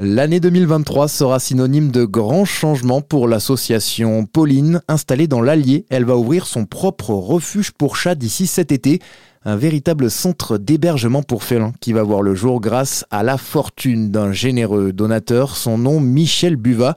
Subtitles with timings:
[0.00, 4.80] L'année 2023 sera synonyme de grands changements pour l'association Pauline.
[4.86, 9.00] Installée dans l'Allier, elle va ouvrir son propre refuge pour chats d'ici cet été.
[9.44, 14.12] Un véritable centre d'hébergement pour félins qui va voir le jour grâce à la fortune
[14.12, 16.94] d'un généreux donateur, son nom Michel Buva.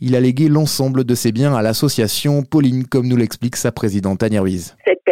[0.00, 4.22] Il a légué l'ensemble de ses biens à l'association Pauline, comme nous l'explique sa présidente
[4.22, 4.76] Ruiz.
[4.86, 5.02] Cette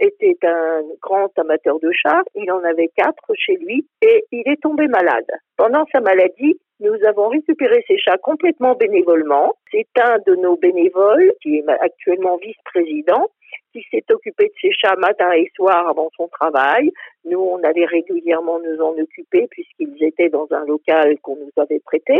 [0.00, 2.22] était un grand amateur de chats.
[2.34, 5.30] Il en avait quatre chez lui et il est tombé malade.
[5.56, 9.54] Pendant sa maladie, nous avons récupéré ces chats complètement bénévolement.
[9.70, 13.28] C'est un de nos bénévoles, qui est actuellement vice-président,
[13.72, 16.90] qui s'est occupé de ces chats matin et soir avant son travail.
[17.24, 21.80] Nous, on allait régulièrement nous en occuper puisqu'ils étaient dans un local qu'on nous avait
[21.80, 22.18] prêté.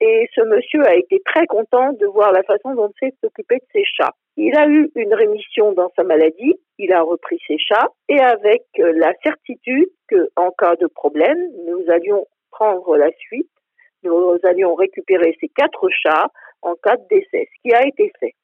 [0.00, 3.56] Et ce monsieur a été très content de voir la façon dont il s'est occupé
[3.56, 4.14] de ses chats.
[4.36, 8.62] Il a eu une rémission dans sa maladie, il a repris ses chats et avec
[8.76, 13.50] la certitude que, en cas de problème, nous allions prendre la suite
[14.04, 16.28] nous allions récupérer ces quatre chats
[16.62, 18.34] en cas de décès, ce qui a été fait.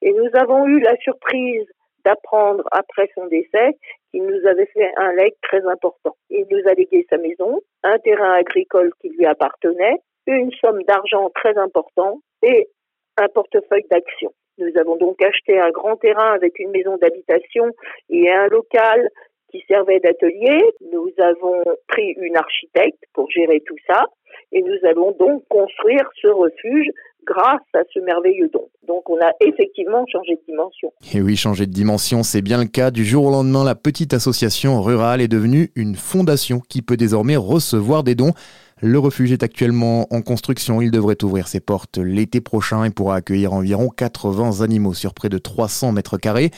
[0.00, 1.66] Et nous avons eu la surprise
[2.04, 3.76] d'apprendre après son décès
[4.10, 6.16] qu'il nous avait fait un legs très important.
[6.30, 9.98] Il nous a légué sa maison, un terrain agricole qui lui appartenait,
[10.36, 12.68] une somme d'argent très importante et
[13.16, 14.32] un portefeuille d'actions.
[14.58, 17.70] Nous avons donc acheté un grand terrain avec une maison d'habitation
[18.10, 19.08] et un local
[19.50, 20.62] qui servait d'atelier.
[20.92, 24.06] Nous avons pris une architecte pour gérer tout ça
[24.50, 26.88] et nous allons donc construire ce refuge
[27.26, 28.68] grâce à ce merveilleux don.
[28.86, 30.92] Donc on a effectivement changé de dimension.
[31.12, 32.90] Et oui, changer de dimension, c'est bien le cas.
[32.90, 37.36] Du jour au lendemain, la petite association rurale est devenue une fondation qui peut désormais
[37.36, 38.32] recevoir des dons.
[38.80, 40.80] Le refuge est actuellement en construction.
[40.80, 45.28] Il devrait ouvrir ses portes l'été prochain et pourra accueillir environ 80 animaux sur près
[45.28, 46.50] de 300 mètres carrés.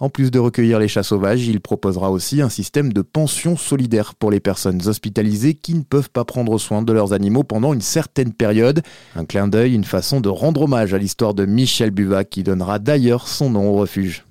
[0.00, 4.14] En plus de recueillir les chats sauvages, il proposera aussi un système de pension solidaire
[4.14, 7.82] pour les personnes hospitalisées qui ne peuvent pas prendre soin de leurs animaux pendant une
[7.82, 8.80] certaine période.
[9.14, 12.78] Un clin d'œil, une façon de rendre hommage à l'histoire de Michel Buvat qui donnera
[12.78, 14.24] d'ailleurs son nom au refuge.